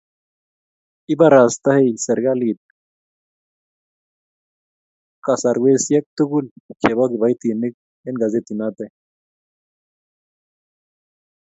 ibarastei 1.13 1.87
serikali 2.05 2.49
kasarwesiek 5.25 6.05
tugul 6.17 6.45
chebo 6.81 7.03
kiboitinik 7.11 7.75
eng' 8.07 8.19
gazetinoi. 8.21 8.89